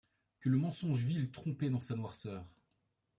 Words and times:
Que 0.39 0.49
le 0.49 0.57
mensonge 0.57 1.03
vil, 1.05 1.29
trompé 1.31 1.69
dans 1.69 1.79
sa 1.79 1.95
noirceur 1.95 2.43